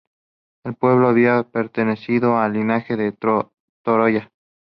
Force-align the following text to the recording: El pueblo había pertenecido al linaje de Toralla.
El 0.63 0.73
pueblo 0.73 1.09
había 1.09 1.43
pertenecido 1.43 2.39
al 2.39 2.53
linaje 2.53 2.97
de 2.97 3.11
Toralla. 3.83 4.31